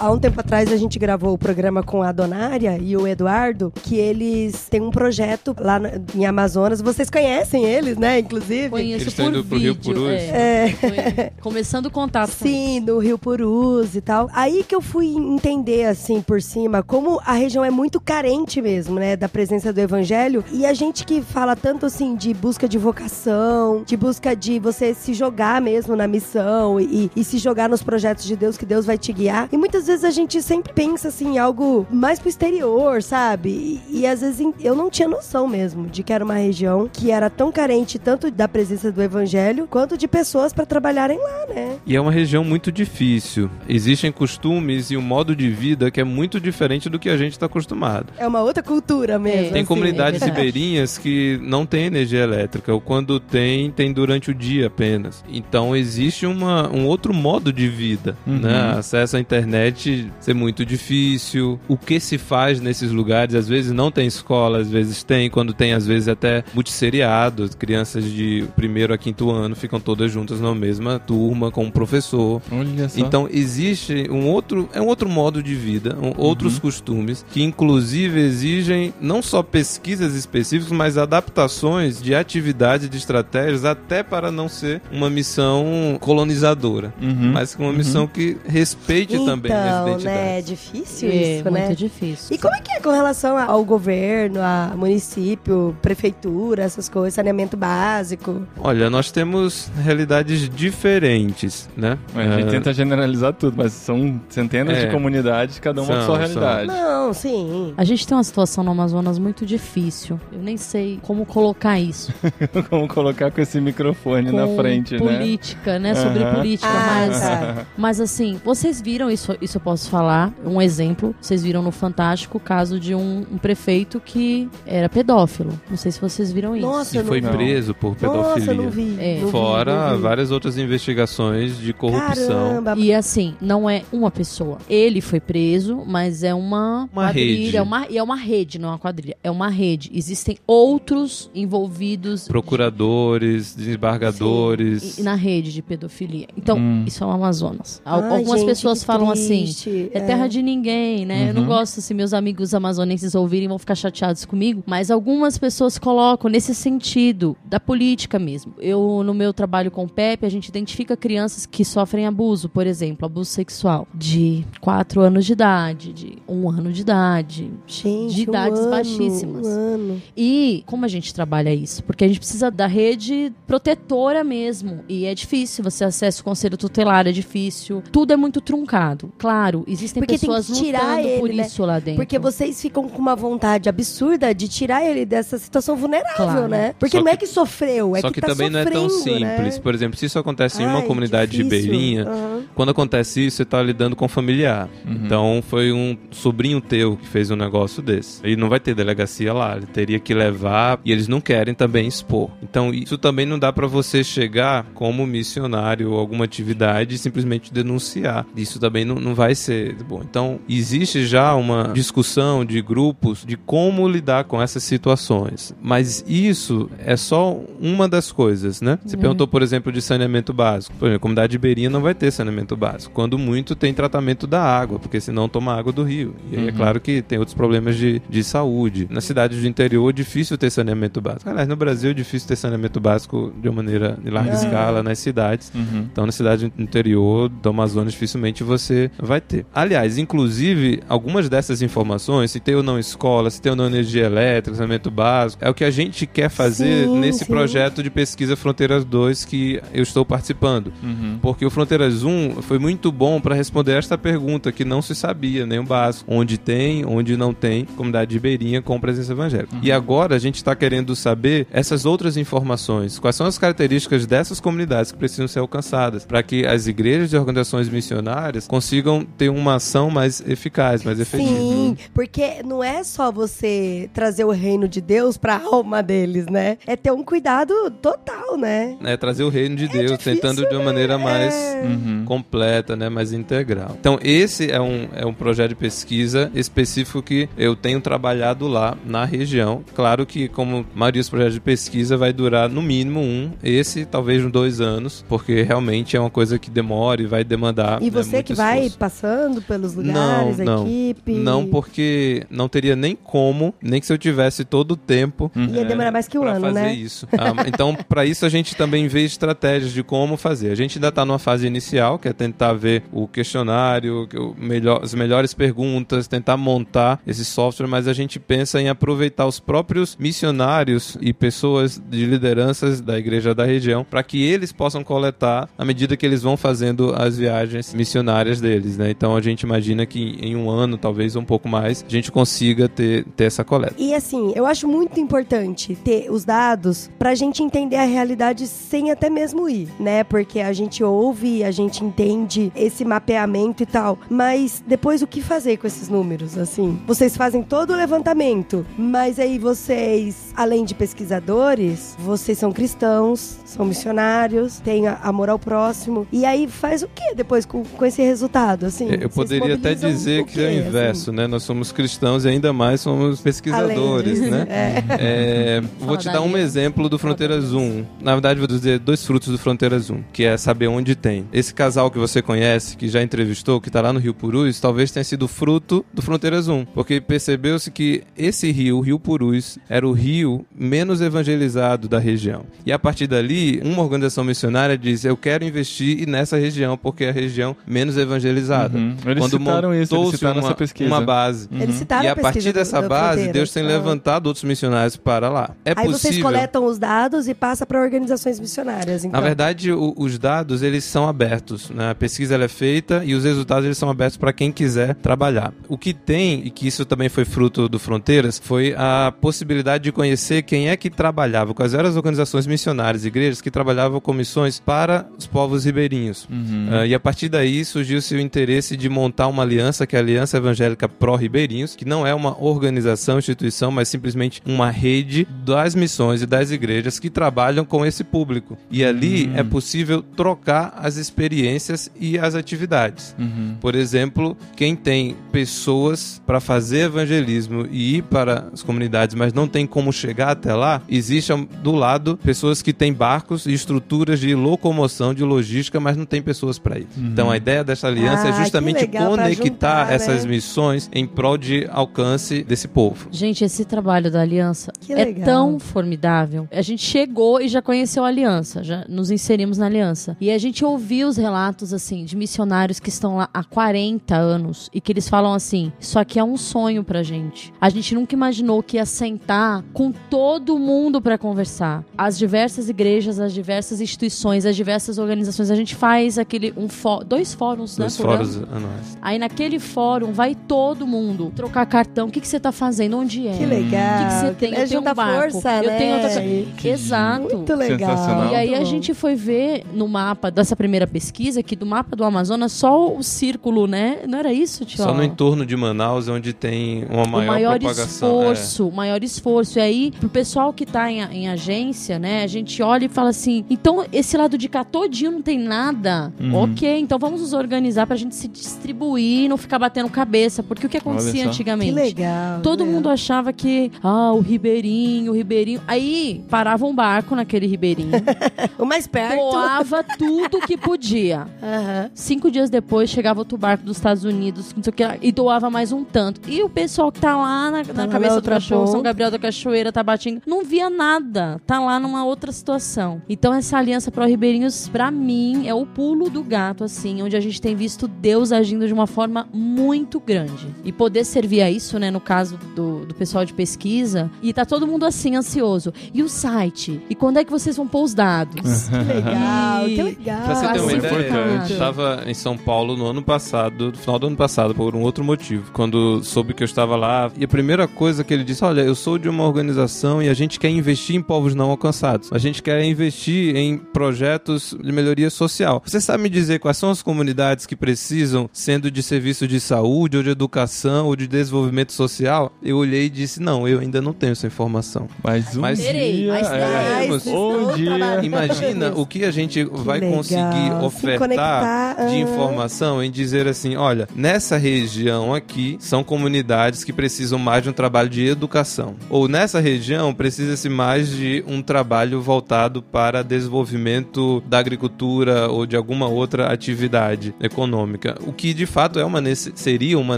[0.05, 3.73] Há um tempo atrás a gente gravou o programa com a Donária e o Eduardo,
[3.81, 6.79] que eles têm um projeto lá na- em Amazonas.
[6.79, 8.19] Vocês conhecem eles, né?
[8.19, 8.69] Inclusive.
[8.69, 9.93] Conheço Eles por estão indo pro Rio vídeo.
[9.95, 10.11] Purus?
[10.11, 12.29] É, foi começando o contato.
[12.37, 14.29] com Sim, no Rio Purus e tal.
[14.31, 18.99] Aí que eu fui entender, assim, por cima, como a região é muito carente mesmo,
[18.99, 19.15] né?
[19.15, 20.45] Da presença do evangelho.
[20.51, 24.93] E a gente que fala tanto, assim, de busca de vocação, de busca de você
[24.93, 28.85] se jogar mesmo na missão e, e se jogar nos projetos de Deus, que Deus
[28.85, 29.49] vai te guiar.
[29.51, 33.81] E muitas vezes a gente sempre pensa, assim, em algo mais pro exterior, sabe?
[33.89, 37.11] E, e às vezes eu não tinha noção mesmo de que era uma região que
[37.11, 41.77] era tão carente tanto da presença do evangelho quanto de pessoas para trabalharem lá, né?
[41.85, 43.49] E é uma região muito difícil.
[43.67, 47.33] Existem costumes e um modo de vida que é muito diferente do que a gente
[47.33, 48.07] está acostumado.
[48.17, 49.51] É uma outra cultura mesmo.
[49.51, 49.65] Tem assim.
[49.65, 50.45] comunidades é verdade.
[50.47, 55.23] ribeirinhas que não têm energia elétrica, ou quando tem, tem durante o dia apenas.
[55.29, 58.39] Então existe uma, um outro modo de vida, Uhum.
[58.39, 58.75] né?
[58.77, 59.84] Acesso à internet
[60.19, 61.59] ser muito difícil.
[61.67, 65.53] O que se faz nesses lugares, às vezes não tem escola, às vezes tem, quando
[65.53, 67.49] tem, às vezes até multisseriado.
[67.57, 72.41] Crianças de primeiro a quinto ano ficam todas juntas na mesma turma com um professor.
[72.51, 72.99] Olha só.
[72.99, 78.19] Então existe um outro, é um outro modo de vida, um- outros costumes que inclusive
[78.19, 84.81] exigem não só pesquisas específicas, mas adaptações de atividades, de estratégias, até para não ser
[84.91, 87.31] uma missão colonizadora, Uhum.
[87.33, 90.39] mas uma missão que respeite também as Então, né?
[90.39, 91.75] É difícil É isso, muito né?
[91.75, 92.35] difícil.
[92.35, 97.55] E como é que é com relação ao governo, a município, prefeitura, essas coisas, saneamento
[97.57, 98.41] básico?
[98.59, 101.97] Olha, nós temos realidades diferentes, né?
[102.15, 104.85] A gente Eh, tenta generalizar tudo, mas são centenas É.
[104.85, 106.41] de comunidades, cada uma com São, sua são.
[106.41, 106.67] realidade.
[106.67, 107.73] Não, sim.
[107.77, 110.19] A gente tem uma situação no Amazonas muito difícil.
[110.31, 112.13] Eu nem sei como colocar isso.
[112.69, 114.99] Como colocar com esse microfone na Com frente, né?
[114.99, 115.93] política, né?
[115.95, 117.19] Sobre política, Ah, mas.
[117.21, 117.65] tá.
[117.77, 122.39] Mas assim, vocês viram isso, isso posso falar, um exemplo, vocês viram no Fantástico o
[122.39, 125.59] caso de um, um prefeito que era pedófilo.
[125.69, 126.65] Não sei se vocês viram isso.
[126.65, 127.31] Nossa, não foi Não.
[127.31, 128.29] preso por pedofilia.
[128.29, 128.95] Nossa, eu não vi.
[128.99, 129.17] É.
[129.19, 130.01] não vi, Fora não vi.
[130.03, 132.27] várias outras investigações de corrupção.
[132.27, 132.75] Caramba.
[132.77, 134.59] E assim, não é uma pessoa.
[134.69, 137.43] Ele foi preso, mas é uma, Uma quadrilha.
[137.45, 137.57] rede.
[137.57, 139.17] É uma, e é uma rede, não é uma quadrilha.
[139.23, 139.89] É uma rede.
[139.93, 144.97] Existem outros envolvidos Procuradores, desembargadores.
[144.99, 146.27] e- na rede de pedofilia.
[146.37, 146.83] Então, Hum.
[146.85, 147.81] isso é o Amazonas.
[147.83, 149.44] Al- Ai, Algumas gente, pessoas falam assim.
[149.45, 149.89] Triste.
[149.93, 151.29] É terra de ninguém, né?
[151.29, 151.47] Eu não Uhum.
[151.47, 156.53] gosto se meus amigos amazonenses ouvirem vão ficar chateados comigo, mas algumas pessoas colocam nesse
[156.55, 158.53] sentido da política mesmo.
[158.59, 162.65] Eu no meu trabalho com o Pepe, a gente identifica crianças que sofrem abuso, por
[162.67, 168.21] exemplo, abuso sexual de 4 anos de idade, de 1 ano de idade, Gente, de
[168.23, 169.47] idades um ano, baixíssimas.
[169.47, 170.01] Um ano.
[170.15, 171.83] e como a gente trabalha isso?
[171.83, 174.79] Porque a gente precisa da rede protetora mesmo.
[174.87, 175.63] E é difícil.
[175.63, 177.81] Você acessa o conselho tutelar, é difícil.
[177.91, 179.11] Tudo é muito truncado.
[179.17, 181.45] Claro claro, existem Porque tem pessoas que tirar lutando por ele, né?
[181.45, 181.95] isso lá dentro.
[181.95, 186.47] Porque vocês ficam com uma vontade absurda de tirar ele dessa situação vulnerável, Claro.
[186.47, 186.73] né?
[186.79, 188.65] Porque Só não é que- que sofreu, é Só que, que, tá também não é
[188.65, 189.55] tão sofrendo, simples.
[189.55, 189.61] Né?
[189.61, 191.59] Por exemplo, se isso acontece em uma Ai, comunidade difícil.
[191.59, 192.43] ribeirinha, Aham.
[192.53, 194.69] quando acontece isso, você tá lidando com familiar.
[194.85, 198.21] Então foi um sobrinho teu que fez um negócio desse.
[198.25, 201.87] E não vai ter delegacia lá, ele teria que levar e eles não querem também
[201.87, 202.29] expor.
[202.43, 207.51] Então isso também não dá pra você chegar como missionário ou alguma atividade e simplesmente
[207.51, 208.25] denunciar.
[208.35, 210.01] Isso também não, não vai ser bom.
[210.07, 215.55] Então existe já uma discussão de grupos de como lidar com essas situações.
[215.61, 218.77] Mas isso é só uma das coisas, né?
[218.85, 218.99] Você É.
[218.99, 220.75] perguntou, por exemplo, de saneamento básico.
[220.77, 222.93] Por exemplo, a comunidade ribeirinha não vai ter saneamento básico.
[222.93, 226.13] Quando muito tem tratamento da água, porque senão toma água do rio.
[226.31, 226.57] E aí é Uhum.
[226.57, 228.87] claro que tem outros problemas de, de saúde.
[228.91, 231.29] Na cidade do interior é difícil ter saneamento básico.
[231.29, 234.35] Aliás, no Brasil é difícil ter saneamento básico de uma maneira de larga Ah.
[234.35, 235.51] escala nas cidades.
[235.55, 235.87] Uhum.
[235.91, 239.45] Então, na cidade do interior do Amazonas, dificilmente você vai ter.
[239.53, 244.05] Aliás, inclusive, algumas dessas informações, se tem ou não escola, se tem ou não energia
[244.05, 247.25] elétrica, saneamento básico, é o que a gente quer fazer Sim, nesse sim.
[247.25, 250.71] projeto de pesquisa Fronteiras 2 que eu estou participando.
[250.83, 251.19] Uhum.
[251.21, 255.45] Porque o Fronteiras 1 foi muito bom para responder esta pergunta que não se sabia,
[255.45, 256.11] nem o básico.
[256.11, 259.55] Onde tem, onde não tem comunidade ribeirinha com presença evangélica.
[259.61, 262.99] E agora a gente está querendo saber essas outras informações.
[262.99, 267.17] Quais são as características dessas comunidades que precisam ser alcançadas para que as igrejas e
[267.17, 271.29] organizações missionárias consigam ter uma ação mais eficaz, mais efetiva.
[271.29, 276.57] Sim, porque não é só você trazer o reino de Deus pra alma deles, né?
[276.65, 278.77] É ter um cuidado total, né?
[278.83, 281.61] É trazer o reino de Deus, difícil, tentando de uma maneira mais É.
[281.65, 282.03] Uhum.
[282.05, 283.75] completa, né, mais integral.
[283.79, 288.77] Então esse é um, é um projeto de pesquisa específico que eu tenho trabalhado lá
[288.85, 289.63] na região.
[289.75, 293.85] Claro que como a maioria dos projetos de pesquisa vai durar no mínimo um, esse
[293.85, 297.81] talvez uns dois anos, porque realmente é uma coisa que demora e vai demandar.
[297.81, 298.77] E né, você muito que vai esforço.
[298.95, 300.67] Passando pelos lugares, não, a não.
[300.67, 301.13] equipe.
[301.13, 305.65] Não, porque não teria nem como, nem que se eu tivesse todo o tempo Ia
[305.65, 306.73] demorar mais que um ano, fazer né?
[306.73, 307.07] isso.
[307.11, 310.51] Ah, então, para isso a gente também vê estratégias de como fazer.
[310.51, 314.33] A gente ainda está numa fase inicial, que é tentar ver o questionário, que o
[314.37, 319.39] melhor, as melhores perguntas, tentar montar esse software, mas a gente pensa em aproveitar os
[319.39, 325.49] próprios missionários e pessoas de lideranças da igreja da região para que eles possam coletar
[325.57, 328.84] à medida que eles vão fazendo as viagens missionárias deles, né?
[328.89, 332.67] Então a gente imagina que em um ano, talvez um pouco mais, a gente consiga
[332.69, 333.75] ter, ter essa coleta.
[333.77, 338.91] E assim, eu acho muito importante ter os dados pra gente entender a realidade sem
[338.91, 340.03] até mesmo ir, né?
[340.03, 345.21] Porque a gente ouve, a gente entende esse mapeamento e tal, mas depois o que
[345.21, 346.79] fazer com esses números, assim?
[346.87, 353.65] Vocês fazem todo o levantamento, mas aí vocês, além de pesquisadores, vocês são cristãos, são
[353.65, 358.01] missionários, têm a- amor ao próximo, e aí faz o que depois com, com esse
[358.01, 358.87] resultado, assim?
[358.99, 361.27] Eu poderia até dizer que é o inverso, né?
[361.27, 364.47] Nós somos cristãos e ainda mais somos pesquisadores, Além disso, né?
[364.49, 364.83] é.
[364.89, 367.85] É, vou te da dar um exemplo do Fronteiras 1.
[368.01, 371.25] Na verdade, vou dizer dois frutos do Fronteiras 1, que é saber onde tem.
[371.31, 374.91] Esse casal que você conhece, que já entrevistou, que tá lá no Rio Purus, talvez
[374.91, 376.65] tenha sido fruto do Fronteiras 1.
[376.65, 382.45] Porque percebeu-se que esse rio, o Rio Purus, era o rio menos evangelizado da região.
[382.65, 387.09] E a partir dali, uma organização missionária diz: Eu quero investir nessa região, porque é
[387.09, 388.54] a região menos evangelizada.
[388.63, 388.95] Uhum.
[389.05, 390.89] Eles Quando citaram isso, eles montou-se citaram uma, essa pesquisa.
[390.89, 391.47] uma base.
[391.51, 393.27] Eles citaram E a partir dessa do base.
[393.31, 393.67] Deus tem Ah.
[393.67, 395.51] levantado outros missionários para lá.
[395.63, 396.23] É Aí vocês possível.
[396.23, 399.19] coletam os dados e passa para organizações missionárias, então.
[399.19, 401.69] Na verdade, o- os dados eles são abertos.
[401.69, 401.91] Né?
[401.91, 405.53] A pesquisa ela é feita e os resultados eles são abertos para quem quiser trabalhar.
[405.67, 409.91] O que tem e que isso também foi fruto do Fronteiras foi a possibilidade de
[409.91, 414.59] conhecer quem é que trabalhava, quais eram as organizações missionárias, igrejas que trabalhavam com missões
[414.59, 416.27] para os povos ribeirinhos.
[416.29, 416.67] Uhum.
[416.71, 420.01] Ah, e a partir daí surgiu-se o interesse de montar uma aliança, que é a
[420.01, 426.21] Aliança Evangélica Pró-Ribeirinhos, que não é uma organização, instituição, mas simplesmente uma rede das missões
[426.21, 428.57] e das igrejas que trabalham com esse público.
[428.69, 433.15] E ali é possível trocar as experiências e as atividades.
[433.17, 433.55] Uhum.
[433.59, 439.47] Por exemplo, quem tem pessoas para fazer evangelismo e ir para as comunidades, mas não
[439.47, 444.35] tem como chegar até lá, existe do lado pessoas que têm barcos e estruturas de
[444.35, 446.87] locomoção, de logística, mas não tem pessoas para ir.
[446.97, 450.31] Então a ideia dessa aliança Ah, é justamente legal pra conectar juntar, essas né?
[450.31, 453.07] missões em prol de alcance desse povo.
[453.11, 455.25] Gente, esse trabalho da Aliança Que é legal.
[455.25, 456.47] tão formidável.
[456.51, 460.17] A gente chegou e já conheceu a Aliança, já nos inserimos na Aliança.
[460.19, 464.69] E a gente ouviu os relatos, assim, de missionários que estão lá há 40 anos
[464.73, 467.53] e que eles falam assim: Isso aqui é um sonho pra gente.
[467.61, 471.83] A gente nunca imaginou que ia sentar com todo mundo pra conversar.
[471.97, 475.51] As diversas igrejas, as diversas instituições, as diversas organizações.
[475.51, 478.03] A gente faz aquele, um fó- dois fóruns, Dois né?
[478.05, 478.97] por encontros anuais.
[479.01, 482.07] Aí naquele fórum vai todo mundo trocar cartão.
[482.07, 482.97] O que, que você tá fazendo?
[482.97, 483.37] Onde é?
[483.37, 483.95] Que legal.
[483.95, 484.55] O que, que você tem?
[484.55, 485.31] É Eu tenho um barco.
[485.31, 485.77] força, eu né?
[485.77, 486.21] tenho outra
[486.57, 487.35] Que Exato.
[487.35, 488.31] Muito legal.
[488.31, 492.03] E aí a gente foi ver no mapa dessa primeira pesquisa que do mapa do
[492.03, 493.99] Amazonas só o círculo, né?
[494.07, 494.77] Não era isso, tio?
[494.77, 497.85] Só no entorno de Manaus é onde tem uma o maior, maior propagação.
[497.85, 498.31] é.
[498.33, 499.59] esforço, o maior esforço.
[499.59, 503.09] E aí, pro pessoal que tá em, em agência, né, a gente olha e fala
[503.09, 506.13] assim: então esse lado de cá todinho não tem nada.
[506.19, 506.35] Uhum.
[506.35, 510.41] Ok, então vamos nos organizar pra gente se distribuir e não ficar batendo cabeça.
[510.41, 511.73] Porque o que acontecia antigamente?
[511.73, 512.41] Que legal.
[512.41, 512.71] Todo né?
[512.71, 515.61] mundo achava que, ah, o Ribeirinho, o Ribeirinho.
[515.67, 517.91] Aí parava um barco naquele Ribeirinho,
[518.57, 519.15] O mais perto.
[519.15, 521.27] doava tudo que podia.
[521.41, 521.91] Aham.
[521.93, 525.49] Cinco dias depois chegava outro barco dos Estados Unidos, não sei o que, e doava
[525.49, 526.21] mais um tanto.
[526.29, 528.81] E o pessoal que tá lá na, na lá na cabeça do cachorro, São.
[528.81, 531.41] Gabriel da Cachoeira, Tabatinga, não via nada.
[531.45, 533.01] Tá lá numa outra situação.
[533.09, 537.19] Então essa aliança Pro Ribeirinhos, pra mim, é o pulo do gato, assim, onde a
[537.19, 540.47] gente tem visto Deus agindo de uma forma muito grande.
[540.63, 544.45] E poder servir a isso, né, no caso do, do pessoal de pesquisa, e tá
[544.45, 545.73] todo mundo assim, ansioso.
[545.91, 546.79] E o site?
[546.87, 548.69] E quando é que vocês vão pôr os dados?
[548.75, 550.21] Que legal, E- que legal.
[550.25, 551.49] Pra você ter uma assim, ideia, importante.
[551.49, 554.81] eu estava em São Paulo no ano passado, no final do ano passado, por um
[554.81, 555.49] outro motivo.
[555.51, 558.75] Quando soube que eu estava lá, e a primeira coisa que ele disse: Olha, eu
[558.75, 562.11] sou de uma organização e a gente quer investir em povos não alcançados.
[562.13, 565.63] A gente quer investir em projetos de melhoria social.
[565.65, 567.94] Você sabe me dizer quais são as comunidades que precisam,
[568.33, 572.31] sendo de serviço de saúde, ou de educação, ou de desenvolvimento social?
[572.43, 574.87] Eu olhei e disse: Não, eu ainda não tenho essa informação.
[575.03, 576.13] Mais um Mas- dia.
[576.13, 577.11] mas é.
[577.15, 577.99] Um dia.
[578.03, 579.97] Imagina o que a gente vai legal.
[579.97, 581.97] conseguir Se ofertar conectar, de aham.
[581.97, 587.53] informação em dizer assim, olha, nessa região aqui são comunidades que precisam mais de um
[587.53, 588.75] trabalho de educação.
[588.89, 595.55] Ou nessa região precisa-se mais de um trabalho voltado para desenvolvimento da agricultura ou de
[595.55, 597.84] alguma outra atividade econômica.
[598.05, 599.97] O que de fato é uma seria uma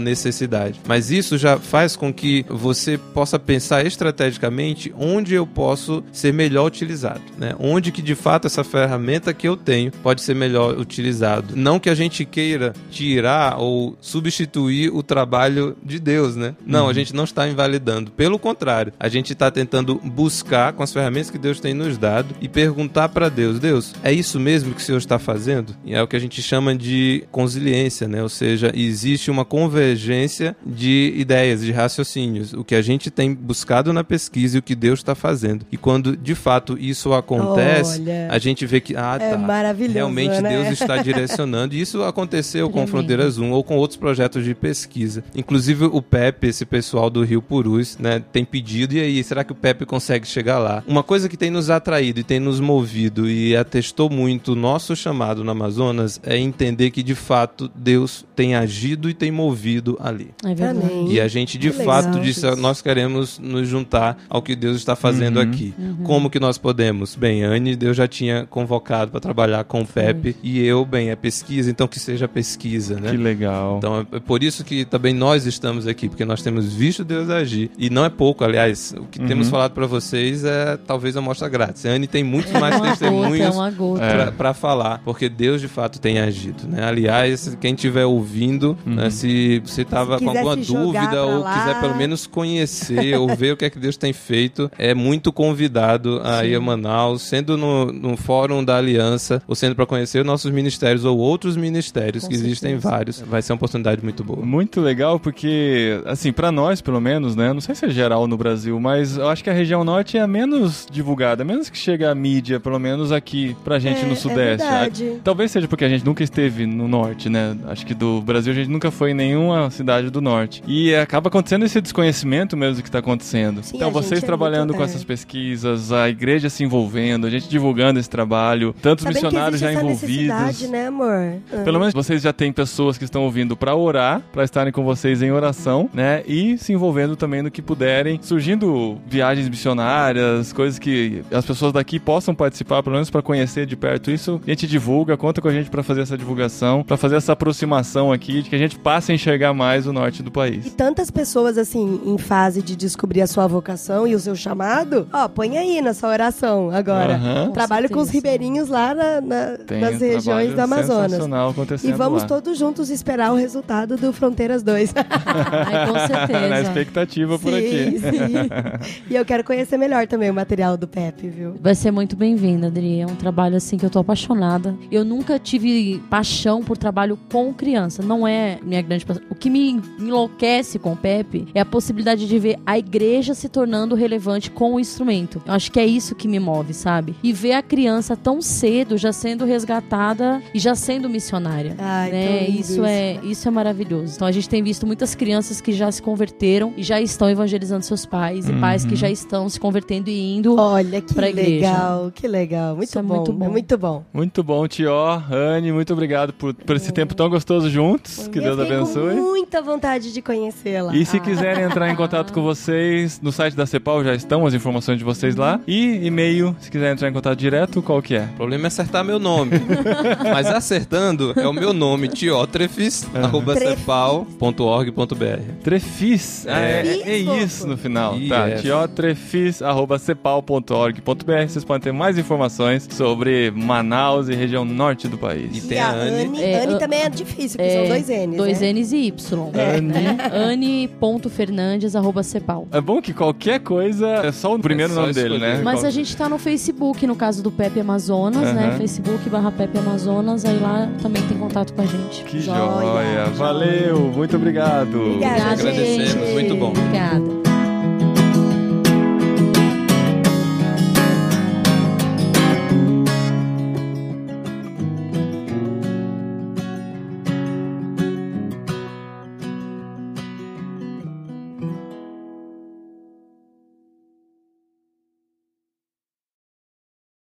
[0.00, 0.80] necessidade.
[0.86, 6.66] Mas isso já faz com que você possa pensar estrategicamente onde eu posso ser melhor
[6.66, 7.54] utilizado, né?
[7.58, 11.56] Onde que de fato essa ferramenta que eu tenho pode ser melhor utilizado.
[11.56, 16.54] Não que a gente queira tirar ou substituir o trabalho de Deus, né?
[16.66, 18.10] Não, a gente não está invalidando.
[18.10, 22.34] Pelo contrário, a gente está tentando buscar com as ferramentas que Deus tem nos dado
[22.40, 25.74] e perguntar para Deus, Deus, é isso mesmo que o Senhor está fazendo?
[25.84, 27.77] E é o que a gente chama de consiliência,
[28.08, 28.22] né?
[28.22, 33.92] Ou seja, existe uma convergência de ideias, de raciocínios, o que a gente tem buscado
[33.92, 35.66] na pesquisa e o que Deus está fazendo.
[35.70, 38.28] E quando de fato isso acontece, Olha.
[38.30, 39.72] a gente vê que ah, É tá.
[39.72, 40.50] Realmente né?
[40.50, 41.74] Deus está direcionando.
[41.74, 42.90] E isso aconteceu com Tremendo.
[42.90, 45.24] Fronteiras 1 ou com outros projetos de pesquisa.
[45.34, 48.94] Inclusive o Pepe, esse pessoal do Rio Purus, né, tem pedido.
[48.94, 50.82] E aí, será que o Pepe consegue chegar lá?
[50.86, 54.94] Uma coisa que tem nos atraído e tem nos movido e atestou muito o nosso
[54.94, 60.30] chamado no Amazonas é entender que de fato Deus tem agido e tem movido ali.
[60.44, 60.86] É verdade.
[60.86, 61.12] Amém.
[61.12, 62.60] E a gente de Que fato legal, disse, gente.
[62.60, 65.42] nós queremos nos juntar ao que Deus está fazendo Uhum.
[65.42, 65.74] aqui.
[66.04, 67.14] Como que nós podemos?
[67.16, 71.16] Bem, Anne, Deus já tinha convocado para trabalhar com o Pepe e eu, bem, é
[71.16, 73.10] pesquisa, então que seja pesquisa, né?
[73.10, 73.78] Que legal.
[73.78, 77.70] Então é por isso que também nós estamos aqui, porque nós temos visto Deus agir.
[77.78, 79.26] E não é pouco, aliás, o que Uhum.
[79.26, 81.86] temos falado para vocês é talvez a amostra grátis.
[81.86, 84.00] A Anne tem muitos mais uma gota, é testemunhos.
[84.00, 84.12] É.
[84.14, 86.84] pra, pra falar, porque Deus de fato tem agido, né?
[86.84, 88.94] Aliás, quem estiver ouvindo, Uhum.
[88.94, 91.58] né, se você tava Se com alguma se dúvida ou lá.
[91.58, 95.32] quiser pelo menos conhecer ou ver o que é que Deus tem feito, é muito
[95.32, 100.24] convidado a ir a Manaus, sendo no, no fórum da Aliança, ou sendo para conhecer
[100.24, 102.90] nossos ministérios ou outros ministérios, Com que existem certeza.
[102.90, 103.20] vários.
[103.20, 104.44] Vai ser uma oportunidade muito boa.
[104.44, 107.52] Muito legal, porque, assim, pra nós, pelo menos, né?
[107.52, 110.20] Não sei se é geral no Brasil, mas eu acho que a região norte é
[110.20, 114.12] a menos divulgada, menos que chega a mídia, pelo menos aqui pra gente É, no
[114.12, 114.66] é Sudeste.
[114.66, 115.12] verdade.
[115.22, 117.37] Talvez seja porque a gente nunca esteve no norte, né?
[117.68, 120.62] Acho que do Brasil a gente nunca foi em nenhuma cidade do norte.
[120.66, 123.62] E acaba acontecendo esse desconhecimento mesmo do que está acontecendo.
[123.62, 124.86] Sim, então, vocês é trabalhando muito- com é.
[124.86, 129.70] essas pesquisas, a igreja se envolvendo, a gente divulgando esse trabalho, tantos que missionários já
[129.70, 130.68] essa envolvidos.
[130.70, 131.34] né, amor?
[131.52, 131.62] Ah.
[131.64, 135.22] Pelo menos vocês já têm pessoas que estão ouvindo pra orar, pra estarem com vocês
[135.22, 136.22] em oração, né?
[136.26, 141.98] E se envolvendo também no que puderem, surgindo viagens missionárias, coisas que as pessoas daqui
[141.98, 144.40] possam participar, pelo menos pra conhecer de perto isso.
[144.46, 148.12] A gente divulga, conta com a gente pra fazer essa divulgação, pra fazer essa aproximação
[148.12, 150.72] aqui, de que a gente passe a enxergar mais o norte do E país.
[150.76, 155.28] tantas pessoas, assim, em fase de descobrir a sua vocação e o seu chamado, ó,
[155.28, 157.14] põe aí na sua oração agora.
[157.14, 157.50] Aham.
[157.52, 161.10] Trabalho com os ribeirinhos lá na- na- Tem nas um regiões do Amazonas.
[161.12, 162.28] sensacional acontecendo E vamos lá.
[162.28, 164.94] todos juntos esperar o resultado do Fronteiras 2.
[164.96, 166.60] Ai, com Na certeza.
[166.62, 167.98] expectativa por sim, aqui.
[167.98, 168.98] sim.
[169.10, 171.54] E eu quero conhecer melhor também o material do Pepe, viu?
[171.60, 173.00] Vai ser muito bem-vinda, Adri.
[173.00, 174.74] É um trabalho assim que eu tô apaixonada.
[174.90, 178.02] Eu nunca tive paixão por trabalho com criança.
[178.02, 179.22] Não é minha grande paixão.
[179.30, 183.48] O que me enlouquece com o Pepe é a possibilidade de ver a igreja se
[183.48, 185.42] tornando relevante com o instrumento.
[185.46, 187.14] Eu acho que é isso que me move, sabe?
[187.22, 191.74] E ver a criança tão cedo já sendo resgatada e já sendo missionária.
[191.78, 192.46] Ai, né?
[192.46, 194.14] lindo Isso é isso é maravilhoso.
[194.16, 197.84] Então a gente tem visto muitas crianças que já se converteram e já estão evangelizando
[197.84, 200.56] seus pais e pais que já estão se convertendo e indo.
[200.58, 201.50] Olha, que pra igreja.
[201.50, 202.76] legal, que legal.
[202.76, 203.44] Muito Isso é bom, muito bom.
[203.44, 204.04] É muito bom.
[204.12, 208.28] Muito bom, Tió, Anne, muito obrigado por, por esse tempo tão gostoso juntos.
[208.28, 209.16] Que Eu Deus abençoe.
[209.16, 210.94] Com muita vontade de conhecê-la.
[210.94, 211.20] E se Ah.
[211.20, 215.04] quiserem entrar em contato com vocês, no site da Cepal já estão as informações de
[215.04, 215.60] vocês lá.
[215.66, 218.28] E e-mail, se quiser entrar em contato direto, qual que é?
[218.34, 219.52] O problema é acertar meu nome.
[220.32, 223.78] Mas acertando é o meu nome, tiotrefis, arroba Trefis.
[223.80, 225.42] cepal.org.br.
[225.62, 226.46] Trefis.
[226.48, 228.16] Ah, é, é isso no final.
[228.16, 228.28] Yes.
[228.28, 231.48] Tá, tiotrefis.cepal.org.br.
[231.48, 235.64] Vocês podem ter mais informações sobre Manaus e região norte do E país.
[235.66, 236.42] tem E a Anne.
[236.42, 238.36] É, Anne também é difícil, porque são dois N's.
[238.36, 238.72] Dois né?
[238.72, 239.50] N's e Y.
[239.82, 240.16] Né?
[240.32, 242.66] Anne.fernandes, arroba Cepal.
[242.72, 245.60] É bom que qualquer coisa é só o primeiro só nome dele, né?
[245.62, 248.74] Mas a gente tá no Facebook, no caso do Pepe Amazonas, né?
[248.78, 252.24] Facebook barra Pepe Amazonas, aí lá também tem contato com a gente.
[252.24, 253.24] Que Joia, joia.
[253.34, 254.96] Valeu, muito obrigado.
[254.96, 256.32] Obrigada, Obrigada, Agradecemos, gente.
[256.32, 256.68] muito bom.
[256.68, 257.47] Obrigada.